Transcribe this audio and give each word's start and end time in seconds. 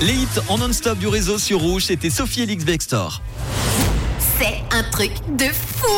Les 0.00 0.12
hits 0.12 0.40
en 0.46 0.58
non-stop 0.58 0.96
du 0.96 1.08
réseau 1.08 1.38
sur 1.38 1.58
Rouge, 1.58 1.86
c'était 1.86 2.08
Sophie 2.08 2.42
Elix 2.42 2.64
Bextor. 2.64 3.20
C'est 4.38 4.62
un 4.70 4.84
truc 4.84 5.10
de 5.36 5.46
fou 5.46 5.88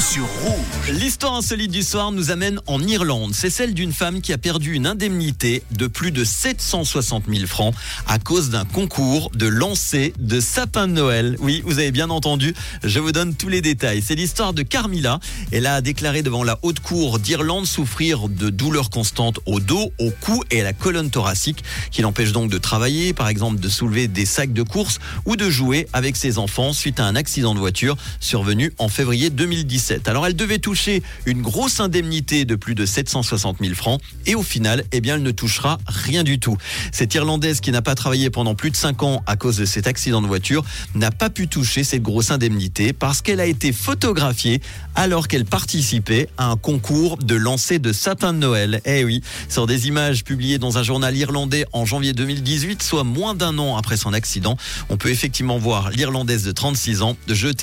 sur 0.00 0.24
Rouge. 0.42 0.98
L'histoire 0.98 1.34
insolite 1.34 1.70
du 1.70 1.82
soir 1.82 2.10
nous 2.10 2.32
amène 2.32 2.58
en 2.66 2.82
Irlande. 2.82 3.32
C'est 3.32 3.50
celle 3.50 3.74
d'une 3.74 3.92
femme 3.92 4.22
qui 4.22 4.32
a 4.32 4.38
perdu 4.38 4.74
une 4.74 4.86
indemnité 4.86 5.62
de 5.70 5.86
plus 5.86 6.10
de 6.10 6.24
760 6.24 7.24
000 7.32 7.46
francs 7.46 7.74
à 8.08 8.18
cause 8.18 8.50
d'un 8.50 8.64
concours 8.64 9.30
de 9.34 9.46
lancer 9.46 10.12
de 10.18 10.40
sapin 10.40 10.88
de 10.88 10.94
Noël. 10.94 11.36
Oui, 11.38 11.62
vous 11.64 11.78
avez 11.78 11.92
bien 11.92 12.10
entendu, 12.10 12.54
je 12.82 12.98
vous 12.98 13.12
donne 13.12 13.36
tous 13.36 13.48
les 13.48 13.60
détails. 13.60 14.02
C'est 14.04 14.16
l'histoire 14.16 14.52
de 14.52 14.62
Carmilla. 14.62 15.20
Elle 15.52 15.66
a 15.66 15.80
déclaré 15.80 16.22
devant 16.22 16.42
la 16.42 16.58
haute 16.62 16.80
cour 16.80 17.20
d'Irlande 17.20 17.66
souffrir 17.66 18.28
de 18.28 18.50
douleurs 18.50 18.90
constantes 18.90 19.38
au 19.46 19.60
dos, 19.60 19.92
au 20.00 20.10
cou 20.20 20.42
et 20.50 20.62
à 20.62 20.64
la 20.64 20.72
colonne 20.72 21.10
thoracique 21.10 21.62
qui 21.92 22.02
l'empêchent 22.02 22.32
donc 22.32 22.50
de 22.50 22.58
travailler, 22.58 23.12
par 23.12 23.28
exemple 23.28 23.60
de 23.60 23.68
soulever 23.68 24.08
des 24.08 24.26
sacs 24.26 24.52
de 24.52 24.64
course 24.64 24.98
ou 25.24 25.36
de 25.36 25.48
jouer 25.48 25.86
avec 25.92 26.16
ses 26.16 26.38
enfants 26.38 26.72
suite 26.72 26.98
à 26.98 27.04
un 27.04 27.14
accident 27.14 27.54
de 27.54 27.59
voiture 27.60 27.96
survenu 28.18 28.72
en 28.78 28.88
février 28.88 29.30
2017. 29.30 30.08
Alors 30.08 30.26
elle 30.26 30.36
devait 30.36 30.58
toucher 30.58 31.02
une 31.26 31.42
grosse 31.42 31.80
indemnité 31.80 32.44
de 32.44 32.56
plus 32.56 32.74
de 32.74 32.84
760 32.84 33.58
000 33.60 33.74
francs 33.74 34.00
et 34.26 34.34
au 34.34 34.42
final, 34.42 34.84
eh 34.92 35.00
bien, 35.00 35.16
elle 35.16 35.22
ne 35.22 35.30
touchera 35.30 35.78
rien 35.86 36.24
du 36.24 36.38
tout. 36.38 36.56
Cette 36.92 37.14
Irlandaise 37.14 37.60
qui 37.60 37.70
n'a 37.70 37.82
pas 37.82 37.94
travaillé 37.94 38.30
pendant 38.30 38.54
plus 38.54 38.70
de 38.70 38.76
5 38.76 39.02
ans 39.02 39.22
à 39.26 39.36
cause 39.36 39.56
de 39.56 39.64
cet 39.64 39.86
accident 39.86 40.22
de 40.22 40.26
voiture 40.26 40.64
n'a 40.94 41.10
pas 41.10 41.30
pu 41.30 41.48
toucher 41.48 41.84
cette 41.84 42.02
grosse 42.02 42.30
indemnité 42.30 42.92
parce 42.92 43.22
qu'elle 43.22 43.40
a 43.40 43.46
été 43.46 43.72
photographiée 43.72 44.60
alors 44.94 45.28
qu'elle 45.28 45.44
participait 45.44 46.28
à 46.36 46.46
un 46.46 46.56
concours 46.56 47.16
de 47.18 47.34
lancer 47.34 47.78
de 47.78 47.92
sapin 47.92 48.32
de 48.32 48.38
Noël. 48.38 48.80
Eh 48.84 49.04
oui, 49.04 49.22
sur 49.48 49.66
des 49.66 49.88
images 49.88 50.24
publiées 50.24 50.58
dans 50.58 50.78
un 50.78 50.82
journal 50.82 51.16
irlandais 51.16 51.66
en 51.72 51.84
janvier 51.84 52.12
2018, 52.12 52.82
soit 52.82 53.04
moins 53.04 53.34
d'un 53.34 53.58
an 53.58 53.76
après 53.76 53.96
son 53.96 54.12
accident, 54.12 54.56
on 54.88 54.96
peut 54.96 55.10
effectivement 55.10 55.58
voir 55.58 55.90
l'Irlandaise 55.90 56.44
de 56.44 56.52
36 56.52 57.02
ans 57.02 57.16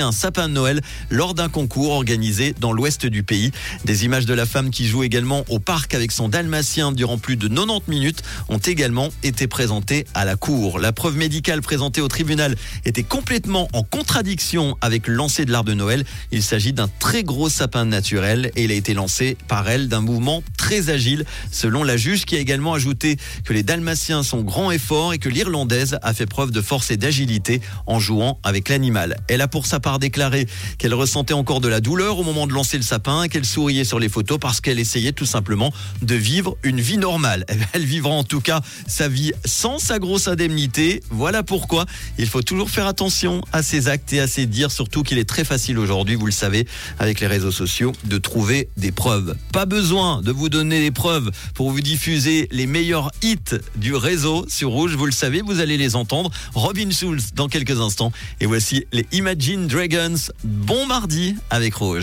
un 0.00 0.12
sapin 0.12 0.48
de 0.48 0.54
Noël 0.54 0.80
lors 1.10 1.34
d'un 1.34 1.48
concours 1.48 1.92
organisé 1.92 2.54
dans 2.60 2.72
l'ouest 2.72 3.06
du 3.06 3.22
pays. 3.22 3.52
Des 3.84 4.04
images 4.04 4.26
de 4.26 4.34
la 4.34 4.46
femme 4.46 4.70
qui 4.70 4.86
joue 4.86 5.02
également 5.02 5.44
au 5.48 5.58
parc 5.58 5.94
avec 5.94 6.10
son 6.10 6.28
dalmatien 6.28 6.92
durant 6.92 7.18
plus 7.18 7.36
de 7.36 7.48
90 7.48 7.90
minutes 7.90 8.22
ont 8.48 8.58
également 8.58 9.10
été 9.22 9.46
présentées 9.46 10.06
à 10.14 10.24
la 10.24 10.36
cour. 10.36 10.78
La 10.78 10.92
preuve 10.92 11.16
médicale 11.16 11.60
présentée 11.60 12.00
au 12.00 12.08
tribunal 12.08 12.56
était 12.84 13.02
complètement 13.02 13.68
en 13.72 13.82
contradiction 13.82 14.76
avec 14.80 15.06
le 15.06 15.14
lancer 15.14 15.44
de 15.44 15.52
l'arbre 15.52 15.68
de 15.68 15.74
Noël. 15.74 16.04
Il 16.32 16.42
s'agit 16.42 16.72
d'un 16.72 16.88
très 16.98 17.22
gros 17.22 17.48
sapin 17.48 17.84
naturel 17.84 18.50
et 18.56 18.64
il 18.64 18.72
a 18.72 18.74
été 18.74 18.94
lancé 18.94 19.36
par 19.48 19.68
elle 19.68 19.88
d'un 19.88 20.00
mouvement 20.00 20.42
très 20.56 20.63
agile, 20.72 21.24
selon 21.50 21.84
la 21.84 21.96
juge 21.96 22.24
qui 22.24 22.36
a 22.36 22.38
également 22.38 22.74
ajouté 22.74 23.16
que 23.44 23.52
les 23.52 23.62
dalmatiens 23.62 24.22
sont 24.22 24.42
grands 24.42 24.70
et 24.70 24.78
forts 24.78 25.12
et 25.12 25.18
que 25.18 25.28
l'Irlandaise 25.28 25.98
a 26.02 26.14
fait 26.14 26.26
preuve 26.26 26.50
de 26.50 26.60
force 26.60 26.90
et 26.90 26.96
d'agilité 26.96 27.60
en 27.86 28.00
jouant 28.00 28.38
avec 28.42 28.68
l'animal. 28.68 29.18
Elle 29.28 29.40
a 29.40 29.48
pour 29.48 29.66
sa 29.66 29.78
part 29.78 29.98
déclaré 29.98 30.46
qu'elle 30.78 30.94
ressentait 30.94 31.34
encore 31.34 31.60
de 31.60 31.68
la 31.68 31.80
douleur 31.80 32.18
au 32.18 32.24
moment 32.24 32.46
de 32.46 32.52
lancer 32.52 32.76
le 32.76 32.82
sapin, 32.82 33.28
qu'elle 33.28 33.44
souriait 33.44 33.84
sur 33.84 33.98
les 33.98 34.08
photos 34.08 34.38
parce 34.40 34.60
qu'elle 34.60 34.78
essayait 34.78 35.12
tout 35.12 35.26
simplement 35.26 35.72
de 36.02 36.14
vivre 36.14 36.56
une 36.62 36.80
vie 36.80 36.98
normale. 36.98 37.44
Elle 37.72 37.84
vivra 37.84 38.10
en 38.10 38.24
tout 38.24 38.40
cas 38.40 38.60
sa 38.86 39.08
vie 39.08 39.32
sans 39.44 39.78
sa 39.78 39.98
grosse 39.98 40.28
indemnité. 40.28 41.02
Voilà 41.10 41.42
pourquoi 41.42 41.86
il 42.18 42.28
faut 42.28 42.42
toujours 42.42 42.70
faire 42.70 42.86
attention 42.86 43.42
à 43.52 43.62
ses 43.62 43.88
actes 43.88 44.12
et 44.12 44.20
à 44.20 44.26
ses 44.26 44.46
dires, 44.46 44.70
surtout 44.70 45.02
qu'il 45.02 45.18
est 45.18 45.28
très 45.28 45.44
facile 45.44 45.78
aujourd'hui, 45.78 46.14
vous 46.14 46.26
le 46.26 46.32
savez, 46.32 46.66
avec 46.98 47.20
les 47.20 47.26
réseaux 47.26 47.52
sociaux, 47.52 47.92
de 48.04 48.18
trouver 48.18 48.68
des 48.76 48.92
preuves. 48.92 49.36
Pas 49.52 49.66
besoin 49.66 50.22
de 50.22 50.32
vous 50.32 50.48
des 50.62 50.90
preuves 50.90 51.30
pour 51.54 51.70
vous 51.70 51.80
diffuser 51.80 52.48
les 52.52 52.66
meilleurs 52.66 53.10
hits 53.22 53.58
du 53.76 53.94
réseau 53.94 54.46
sur 54.48 54.70
Rouge. 54.70 54.94
Vous 54.94 55.06
le 55.06 55.12
savez, 55.12 55.42
vous 55.42 55.60
allez 55.60 55.76
les 55.76 55.96
entendre. 55.96 56.30
Robin 56.54 56.90
Schulz 56.90 57.32
dans 57.34 57.48
quelques 57.48 57.80
instants. 57.80 58.12
Et 58.40 58.46
voici 58.46 58.86
les 58.92 59.06
Imagine 59.12 59.66
Dragons. 59.66 60.14
Bon 60.44 60.86
mardi 60.86 61.36
avec 61.50 61.74
Rouge. 61.74 62.02